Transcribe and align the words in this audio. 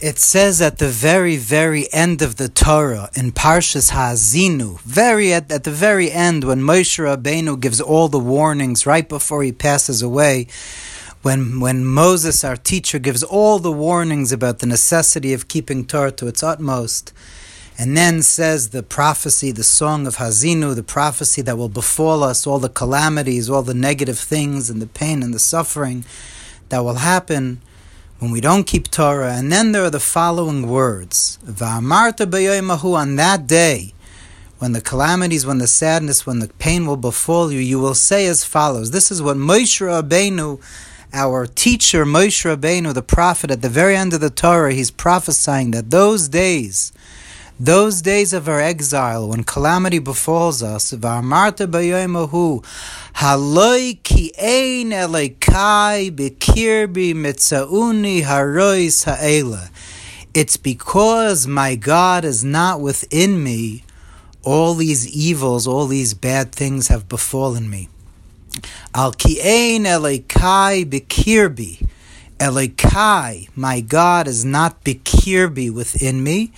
It 0.00 0.20
says 0.20 0.62
at 0.62 0.78
the 0.78 0.86
very, 0.86 1.36
very 1.36 1.92
end 1.92 2.22
of 2.22 2.36
the 2.36 2.48
Torah 2.48 3.10
in 3.16 3.32
Parshas 3.32 3.90
Ha'azinu, 3.90 4.78
very 4.82 5.32
at, 5.32 5.50
at 5.50 5.64
the 5.64 5.72
very 5.72 6.12
end, 6.12 6.44
when 6.44 6.60
Moshe 6.60 7.00
Rabbeinu 7.00 7.58
gives 7.58 7.80
all 7.80 8.06
the 8.06 8.16
warnings 8.16 8.86
right 8.86 9.08
before 9.08 9.42
he 9.42 9.50
passes 9.50 10.00
away, 10.00 10.46
when 11.22 11.58
when 11.58 11.84
Moses, 11.84 12.44
our 12.44 12.54
teacher, 12.54 13.00
gives 13.00 13.24
all 13.24 13.58
the 13.58 13.72
warnings 13.72 14.30
about 14.30 14.60
the 14.60 14.66
necessity 14.66 15.32
of 15.32 15.48
keeping 15.48 15.84
Torah 15.84 16.12
to 16.12 16.28
its 16.28 16.44
utmost, 16.44 17.12
and 17.76 17.96
then 17.96 18.22
says 18.22 18.68
the 18.68 18.84
prophecy, 18.84 19.50
the 19.50 19.64
song 19.64 20.06
of 20.06 20.18
Hazinu, 20.18 20.76
the 20.76 20.84
prophecy 20.84 21.42
that 21.42 21.58
will 21.58 21.68
befall 21.68 22.22
us, 22.22 22.46
all 22.46 22.60
the 22.60 22.68
calamities, 22.68 23.50
all 23.50 23.62
the 23.62 23.74
negative 23.74 24.20
things, 24.20 24.70
and 24.70 24.80
the 24.80 24.86
pain 24.86 25.24
and 25.24 25.34
the 25.34 25.40
suffering 25.40 26.04
that 26.68 26.84
will 26.84 27.02
happen 27.02 27.62
when 28.18 28.30
we 28.30 28.40
don't 28.40 28.66
keep 28.66 28.90
Torah. 28.90 29.34
And 29.34 29.50
then 29.52 29.72
there 29.72 29.84
are 29.84 29.90
the 29.90 30.00
following 30.00 30.68
words 30.68 31.38
Va'amarta 31.44 32.26
b'yoymahu 32.26 32.94
on 32.94 33.16
that 33.16 33.46
day, 33.46 33.94
when 34.58 34.72
the 34.72 34.80
calamities, 34.80 35.46
when 35.46 35.58
the 35.58 35.68
sadness, 35.68 36.26
when 36.26 36.40
the 36.40 36.48
pain 36.58 36.86
will 36.86 36.96
befall 36.96 37.52
you, 37.52 37.60
you 37.60 37.78
will 37.78 37.94
say 37.94 38.26
as 38.26 38.44
follows. 38.44 38.90
This 38.90 39.10
is 39.10 39.22
what 39.22 39.36
Moshe 39.36 39.80
Rabbeinu, 39.80 40.60
our 41.12 41.46
teacher 41.46 42.04
Moshe 42.04 42.44
Rabbeinu, 42.44 42.92
the 42.92 43.02
prophet, 43.02 43.50
at 43.50 43.62
the 43.62 43.68
very 43.68 43.96
end 43.96 44.12
of 44.12 44.20
the 44.20 44.30
Torah, 44.30 44.72
he's 44.72 44.90
prophesying 44.90 45.70
that 45.70 45.90
those 45.90 46.28
days, 46.28 46.92
those 47.60 48.02
days 48.02 48.32
of 48.32 48.48
our 48.48 48.60
exile, 48.60 49.28
when 49.28 49.42
calamity 49.42 49.98
befalls 49.98 50.62
us, 50.62 50.92
V'amarta 50.92 51.66
b'yoymahu, 51.66 52.64
haloi 53.14 54.00
ki 54.04 54.32
ein 54.38 54.90
elekai 54.90 56.10
b'kirbi 56.12 57.14
mitzauni 57.14 58.22
harois 58.22 59.04
ha'ela. 59.04 59.70
It's 60.34 60.56
because 60.56 61.48
my 61.48 61.74
God 61.74 62.24
is 62.24 62.44
not 62.44 62.80
within 62.80 63.42
me, 63.42 63.82
all 64.44 64.74
these 64.74 65.08
evils, 65.08 65.66
all 65.66 65.88
these 65.88 66.14
bad 66.14 66.52
things 66.52 66.86
have 66.88 67.08
befallen 67.08 67.68
me. 67.68 67.88
Al 68.94 69.10
ki 69.10 69.40
ein 69.42 69.82
elekai 69.82 70.84
b'kirbi. 70.84 71.88
Elekai, 72.38 73.48
my 73.56 73.80
God 73.80 74.28
is 74.28 74.44
not 74.44 74.84
b'kirbi 74.84 75.72
within 75.72 76.22
me. 76.22 76.52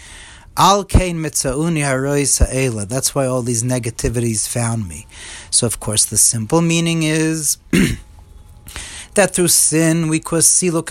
Al 0.61 0.85
kain 0.85 1.17
mitzauni 1.17 1.81
haroi 1.81 2.27
sa'ela. 2.27 2.85
That's 2.85 3.15
why 3.15 3.25
all 3.25 3.41
these 3.41 3.63
negativities 3.63 4.47
found 4.47 4.87
me. 4.87 5.07
So, 5.51 5.67
of 5.67 5.81
course, 5.81 6.05
the 6.05 6.19
simple 6.19 6.61
meaning 6.61 7.03
is 7.03 7.57
that 9.15 9.35
through 9.35 9.49
sin 9.49 10.09
we 10.09 10.21
cause 10.21 10.47
siluk. 10.47 10.91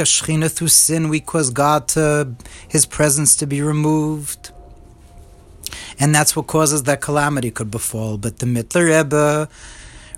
Through 0.56 0.70
sin 0.70 1.08
we 1.08 1.20
cause 1.20 1.52
God 1.52 1.88
to 1.90 2.34
His 2.68 2.88
presence 2.88 3.36
to 3.36 3.46
be 3.46 3.62
removed, 3.62 4.50
and 6.00 6.16
that's 6.16 6.36
what 6.36 6.48
causes 6.48 6.82
that 6.90 7.00
calamity 7.00 7.52
could 7.52 7.70
befall. 7.70 8.18
But 8.18 8.40
the 8.40 8.48
Mittler 8.48 8.86
Rebbe. 8.88 9.50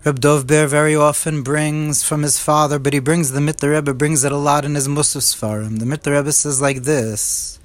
Reb 0.03 0.19
Dov 0.19 0.47
Ber 0.47 0.65
very 0.65 0.95
often 0.95 1.43
brings 1.43 2.01
from 2.01 2.23
his 2.23 2.39
father, 2.39 2.79
but 2.79 2.91
he 2.91 2.99
brings 2.99 3.33
the 3.33 3.39
Mittler 3.39 3.75
Rebbe 3.75 3.93
brings 3.93 4.23
it 4.23 4.31
a 4.31 4.37
lot 4.37 4.65
in 4.65 4.73
his 4.73 4.87
Musaf 4.87 5.21
Sfarim. 5.21 5.77
The 5.77 5.85
Mittler 5.85 6.17
Rebbe 6.17 6.31
says 6.31 6.59
like 6.59 6.83
this: 6.83 7.59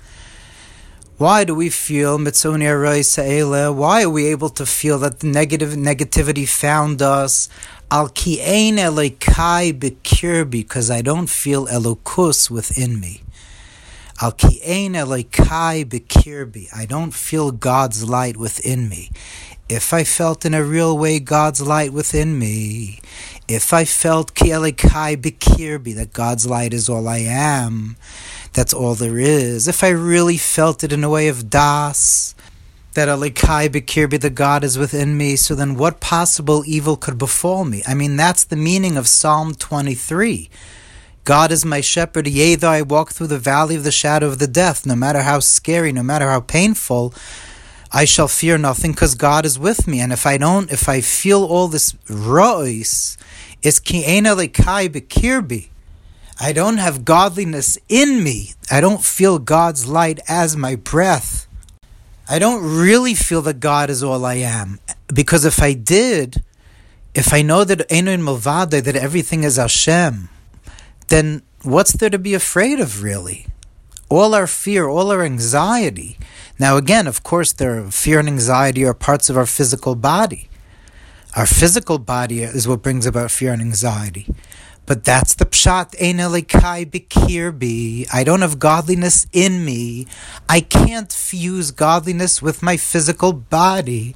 why 1.19 1.45
do 1.45 1.55
we 1.55 1.71
feel 1.71 2.19
mitzoni 2.19 3.03
sa'ela? 3.03 3.73
Why 3.73 4.03
are 4.03 4.11
we 4.11 4.27
able 4.27 4.51
to 4.51 4.67
feel 4.67 4.99
that 4.99 5.21
the 5.21 5.27
negative 5.27 5.71
negativity 5.71 6.47
found 6.47 7.01
us? 7.01 7.49
Al 7.91 8.11
ki'ein 8.11 8.75
elekai 8.75 9.73
bekir 9.73 10.49
because 10.49 10.91
I 10.91 11.01
don't 11.01 11.29
feel 11.29 11.67
elokus 11.69 12.51
within 12.51 13.01
me. 13.01 13.23
Al 14.21 14.33
ki'ein 14.33 14.93
elekai 14.93 15.87
bekirbi. 15.87 16.69
I 16.77 16.85
don't 16.85 17.13
feel 17.13 17.51
God's 17.51 18.07
light 18.07 18.37
within 18.37 18.89
me. 18.91 19.11
If 19.71 19.95
I 19.95 20.05
felt 20.05 20.45
in 20.45 20.53
a 20.53 20.63
real 20.63 20.99
way 20.99 21.19
God's 21.19 21.63
light 21.63 21.95
within 21.95 22.39
me, 22.39 23.01
if 23.49 23.73
I 23.73 23.87
felt 23.87 24.35
ki 24.35 24.49
elekai 24.49 25.17
bekirbi 25.17 25.95
that 25.95 26.13
God's 26.13 26.47
light 26.47 26.75
is 26.75 26.91
all 26.91 27.09
I 27.09 27.19
am, 27.19 27.97
that's 28.57 28.73
all 28.73 28.95
there 28.95 29.19
is. 29.19 29.69
If 29.69 29.85
I 29.85 29.91
really 29.91 30.39
felt 30.39 30.83
it 30.83 30.91
in 30.91 31.05
a 31.05 31.11
way 31.11 31.29
of 31.29 31.51
das, 31.51 32.35
that 32.95 33.07
Alikai 33.07 33.69
Bekirbi, 33.69 34.19
the 34.19 34.31
God 34.31 34.65
is 34.65 34.79
within 34.79 35.19
me, 35.19 35.37
so 35.37 35.55
then 35.55 35.77
what 35.77 36.01
possible 36.01 36.65
evil 36.67 36.97
could 36.97 37.19
befall 37.19 37.67
me? 37.67 37.83
I 37.87 37.93
mean, 37.93 38.17
that's 38.17 38.45
the 38.45 38.57
meaning 38.57 38.97
of 38.97 39.07
Psalm 39.07 39.55
23. 39.55 40.49
God 41.25 41.53
is 41.53 41.67
my 41.67 41.83
shepherd, 41.83 42.27
yea, 42.27 42.55
though 42.55 42.71
I 42.71 42.81
walk 42.81 43.11
through 43.11 43.27
the 43.27 43.39
valley 43.39 43.77
of 43.77 43.85
the 43.85 43.93
shadow 43.93 44.27
of 44.27 44.39
the 44.39 44.47
death, 44.47 44.87
no 44.87 44.97
matter 44.97 45.21
how 45.21 45.41
scary, 45.41 45.93
no 45.93 46.03
matter 46.03 46.31
how 46.31 46.41
painful, 46.41 47.13
I 47.93 48.07
shall 48.07 48.29
fear 48.29 48.57
nothing 48.57 48.93
because 48.93 49.15
God 49.15 49.45
is 49.45 49.59
with 49.59 49.87
me. 49.87 50.01
And 50.01 50.15
if 50.15 50.25
I 50.25 50.39
don't, 50.39 50.73
if 50.73 50.89
I 50.89 51.03
feel 51.03 51.45
all 51.45 51.69
this 51.69 51.95
rois, 52.09 53.19
it's 53.63 53.81
ki'ena 53.81 54.35
lekai 54.35 54.89
bekirbi. 54.89 55.69
I 56.39 56.53
don't 56.53 56.77
have 56.77 57.05
godliness 57.05 57.79
in 57.89 58.23
me. 58.23 58.53
I 58.71 58.81
don't 58.81 59.03
feel 59.03 59.39
God's 59.39 59.87
light 59.87 60.21
as 60.29 60.57
my 60.57 60.77
breath. 60.77 61.47
I 62.29 62.39
don't 62.39 62.63
really 62.63 63.15
feel 63.15 63.41
that 63.43 63.61
God 63.61 63.89
is 63.89 64.03
all 64.03 64.25
I 64.25 64.35
am. 64.35 64.79
Because 65.13 65.45
if 65.45 65.63
I 65.63 65.73
did, 65.73 66.43
if 67.15 67.33
I 67.33 67.41
know 67.41 67.65
that 67.65 67.89
Einoin 67.89 68.21
Milvade, 68.21 68.85
that 68.85 68.97
everything 68.97 69.45
is 69.45 69.57
Hashem, 69.57 70.29
then 71.09 71.43
what's 71.63 71.93
there 71.93 72.11
to 72.11 72.19
be 72.19 72.35
afraid 72.35 72.81
of 72.81 73.03
really? 73.03 73.47
All 74.11 74.35
our 74.35 74.47
fear, 74.47 74.87
all 74.87 75.11
our 75.11 75.23
anxiety. 75.23 76.19
Now 76.59 76.77
again, 76.77 77.07
of 77.07 77.23
course, 77.23 77.53
there 77.53 77.83
fear 77.91 78.19
and 78.19 78.29
anxiety 78.29 78.85
are 78.85 78.95
parts 78.95 79.31
of 79.31 79.37
our 79.39 79.47
physical 79.47 79.95
body. 79.95 80.51
Our 81.35 81.47
physical 81.47 81.99
body 81.99 82.43
is 82.43 82.67
what 82.67 82.83
brings 82.83 83.07
about 83.07 83.31
fear 83.31 83.53
and 83.53 83.63
anxiety. 83.63 84.27
But 84.87 85.05
that's 85.05 85.35
the 85.35 85.45
pshat 85.45 85.95
ein 86.01 86.19
elikai 86.19 86.89
bikirbi. 86.89 88.07
I 88.13 88.23
don't 88.23 88.41
have 88.41 88.59
godliness 88.61 89.27
in 89.33 89.65
me. 89.65 90.07
I 90.49 90.61
can't 90.61 91.13
fuse 91.13 91.73
godliness 91.73 92.41
with 92.41 92.63
my 92.63 92.77
physical 92.77 93.33
body. 93.33 94.15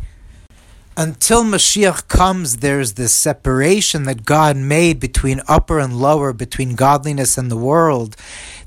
Until 0.96 1.44
Mashiach 1.44 2.08
comes, 2.08 2.58
there's 2.58 2.92
this 2.92 3.14
separation 3.14 4.04
that 4.04 4.24
God 4.24 4.56
made 4.56 5.00
between 5.00 5.40
upper 5.48 5.78
and 5.78 5.98
lower, 5.98 6.32
between 6.32 6.74
godliness 6.74 7.38
and 7.38 7.50
the 7.50 7.56
world, 7.56 8.16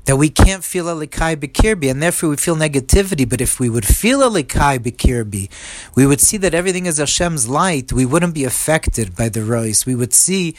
that 0.06 0.16
we 0.16 0.30
can't 0.30 0.64
feel 0.64 0.86
elikai 0.86 1.36
bikirbi, 1.36 1.90
and 1.90 2.02
therefore 2.02 2.30
we 2.30 2.36
feel 2.36 2.56
negativity. 2.56 3.28
But 3.28 3.40
if 3.40 3.60
we 3.60 3.70
would 3.70 3.86
feel 3.86 4.20
elikai 4.20 4.78
bikirbi, 4.80 5.48
we 5.94 6.06
would 6.06 6.20
see 6.20 6.36
that 6.38 6.54
everything 6.54 6.86
is 6.86 6.98
Hashem's 6.98 7.48
light. 7.48 7.92
We 7.92 8.04
wouldn't 8.04 8.34
be 8.34 8.44
affected 8.44 9.14
by 9.14 9.28
the 9.28 9.44
rois. 9.44 9.86
We 9.86 9.94
would 9.94 10.12
see 10.12 10.56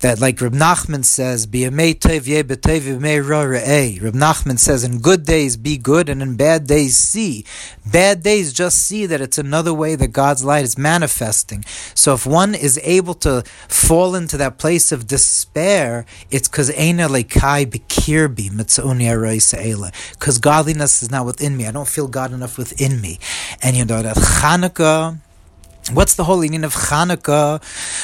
that, 0.00 0.20
like 0.20 0.40
Reb 0.40 0.54
Nachman 0.54 1.04
says, 1.04 1.46
"B'yamei 1.46 1.98
tov 1.98 2.26
ye 2.26 2.42
b'tov 2.42 2.80
yemei 2.82 3.26
ra 3.26 3.42
re'eh." 3.44 4.02
Reb 4.02 4.14
Nachman 4.14 4.58
says, 4.58 4.84
"In 4.84 4.98
good 4.98 5.24
days 5.24 5.56
be 5.56 5.76
good, 5.76 6.08
and 6.08 6.22
in 6.22 6.36
bad 6.36 6.66
days 6.66 6.96
see." 6.96 7.44
Bad 7.84 8.22
days 8.22 8.52
just 8.52 8.78
see 8.78 9.06
that 9.06 9.20
it's 9.20 9.38
another 9.38 9.74
way 9.74 9.94
that 9.96 10.08
God's 10.08 10.44
light 10.44 10.64
is 10.64 10.78
manifesting. 10.78 11.64
So 11.94 12.14
if 12.14 12.26
one 12.26 12.54
is 12.54 12.78
able 12.82 13.14
to 13.14 13.42
fall 13.68 14.14
into 14.14 14.36
that 14.36 14.58
place 14.58 14.92
of 14.92 15.06
despair, 15.06 16.06
it's 16.30 16.48
because 16.48 16.70
Lekai 16.70 17.66
Bekirbi 17.66 18.50
because 20.12 20.38
godliness 20.38 21.02
is 21.02 21.10
not 21.10 21.26
within 21.26 21.56
me. 21.56 21.66
I 21.66 21.72
don't 21.72 21.88
feel 21.88 22.08
God 22.08 22.32
enough 22.32 22.58
within 22.58 23.00
me. 23.00 23.18
And 23.62 23.76
you 23.76 23.84
know 23.84 24.02
that 24.02 24.16
Hanukkah. 24.16 25.18
What's 25.92 26.14
the 26.14 26.24
whole 26.24 26.40
meaning 26.40 26.62
of 26.62 26.74
Hanukkah? 26.74 27.60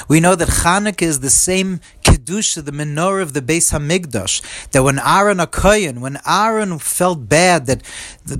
We 0.08 0.18
know 0.18 0.34
that 0.34 0.48
Hanukkah 0.48 1.02
is 1.02 1.20
the 1.20 1.30
same 1.30 1.80
kedusha, 2.26 2.64
the 2.64 2.72
menorah 2.72 3.22
of 3.22 3.32
the 3.32 3.42
Beis 3.42 3.72
Hamikdash. 3.72 4.70
That 4.70 4.82
when 4.82 4.98
Aaron 4.98 5.38
Akoyan, 5.38 5.98
when 6.00 6.18
Aaron 6.26 6.78
felt 6.78 7.28
bad 7.28 7.66
that 7.66 7.82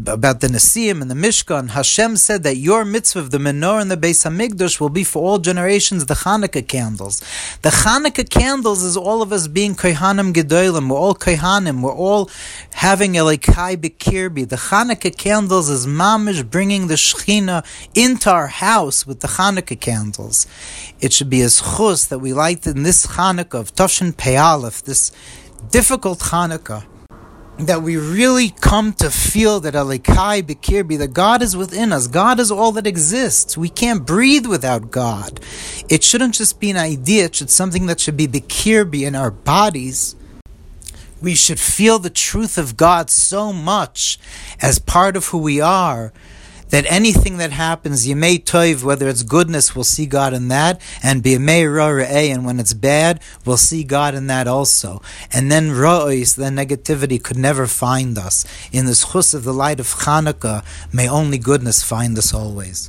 about 0.07 0.41
the 0.41 0.49
Nasiim 0.49 1.01
and 1.03 1.11
the 1.11 1.15
Mishkan, 1.15 1.71
Hashem 1.71 2.17
said 2.17 2.43
that 2.43 2.57
your 2.57 2.85
mitzvah 2.85 3.21
of 3.21 3.31
the 3.31 3.39
menorah 3.39 3.83
and 3.83 3.91
the 3.91 3.97
Beis 3.97 4.25
Hamikdash 4.29 4.81
will 4.81 4.89
be 4.89 5.05
for 5.05 5.23
all 5.23 5.39
generations 5.39 6.07
the 6.07 6.15
Hanukkah 6.15 6.67
candles. 6.67 7.21
The 7.63 7.71
Hanukkah 7.71 8.29
candles 8.29 8.83
is 8.83 8.97
all 8.97 9.23
of 9.23 9.33
us 9.33 9.49
being 9.49 9.75
Kohanim 9.75 10.33
Gedolim. 10.33 10.89
We're 10.91 10.97
all 10.97 11.15
Kohanim. 11.15 11.83
We're 11.83 11.93
all 11.93 12.31
having 12.75 13.17
a 13.17 13.21
Elikai 13.21 13.77
Bekirbi. 13.77 14.49
The 14.49 14.57
Hanukkah 14.57 15.17
candles 15.17 15.69
is 15.69 15.87
mamish 15.87 16.49
bringing 16.49 16.89
the 16.89 16.95
Shechina 16.95 17.65
into 17.95 18.31
our 18.31 18.49
house 18.49 19.07
with 19.07 19.21
the 19.21 19.29
Hanukkah 19.29 19.81
candles. 19.81 20.47
It 21.01 21.13
should 21.13 21.31
be 21.31 21.43
as 21.43 21.61
chus 21.61 22.07
that 22.07 22.19
we 22.19 22.33
light 22.33 22.67
in 22.67 22.83
this 22.83 23.07
Hanukkah 23.07 23.61
of 23.61 23.76
Toshin 23.77 24.15
Peyalef, 24.15 24.83
this 24.83 25.13
difficult 25.71 26.19
Hanukkah, 26.21 26.87
that 27.59 27.83
we 27.83 27.97
really 27.97 28.51
come 28.61 28.95
to 28.95 29.11
feel 29.11 29.61
that 29.61 29.75
Alikai 29.75 30.43
Bekirbi, 30.43 30.97
that 30.99 31.13
God 31.13 31.43
is 31.43 31.57
within 31.57 31.93
us. 31.93 32.07
God 32.07 32.41
is 32.41 32.51
all 32.51 32.73
that 32.73 32.87
exists. 32.87 33.57
We 33.57 33.69
can't 33.69 34.07
breathe 34.07 34.47
without 34.47 34.91
God. 34.91 35.41
It 35.91 36.03
shouldn't 36.03 36.35
just 36.35 36.59
be 36.59 36.71
an 36.71 36.77
idea, 36.79 37.27
it 37.27 37.35
should 37.35 37.51
something 37.51 37.87
that 37.87 38.01
should 38.01 38.17
be 38.17 38.27
Bekirbi 38.27 39.07
in 39.07 39.15
our 39.15 39.31
bodies. 39.31 40.17
We 41.21 41.35
should 41.35 41.61
feel 41.61 41.99
the 41.99 42.11
truth 42.11 42.59
of 42.59 42.77
God 42.77 43.11
so 43.11 43.53
much 43.53 44.19
as 44.61 44.79
part 44.79 45.17
of 45.17 45.27
who 45.29 45.39
we 45.39 45.61
are 45.61 46.13
that 46.71 46.85
anything 46.89 47.39
that 47.39 47.53
happens, 47.53 48.07
Yemei 48.07 48.43
Toiv, 48.43 48.83
whether 48.83 49.09
it's 49.09 49.23
goodness, 49.23 49.75
we'll 49.75 49.85
see 49.85 50.07
God 50.07 50.35
in 50.35 50.49
that, 50.49 50.81
and 51.03 51.23
B'yemei 51.23 51.65
Ra'eh, 51.65 52.33
and 52.33 52.45
when 52.45 52.59
it's 52.59 52.75
bad, 52.75 53.21
we'll 53.45 53.57
see 53.57 53.85
God 53.85 54.15
in 54.15 54.27
that 54.27 54.47
also. 54.47 55.01
And 55.33 55.51
then 55.51 55.71
Ra'is, 55.71 56.37
then 56.37 56.57
negativity 56.57 57.23
could 57.23 57.37
never 57.39 57.67
find 57.67 58.19
us. 58.19 58.45
In 58.73 58.87
the 58.87 58.95
chus 58.95 59.35
of 59.35 59.45
the 59.45 59.55
light 59.55 59.81
of 59.81 59.87
Chanukah, 59.87 60.65
may 60.93 61.09
only 61.09 61.39
goodness 61.39 61.83
find 61.83 62.17
us 62.19 62.35
always. 62.35 62.85